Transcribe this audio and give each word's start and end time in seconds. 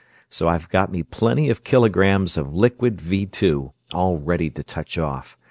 So 0.31 0.47
I've 0.47 0.67
got 0.69 0.91
me 0.91 1.03
plenty 1.03 1.51
of 1.51 1.63
kilograms 1.63 2.35
of 2.35 2.55
liquid 2.55 2.99
Vee 2.99 3.27
Two, 3.27 3.73
all 3.93 4.17
ready 4.17 4.49
to 4.49 4.63
touch 4.63 4.97
off. 4.97 5.37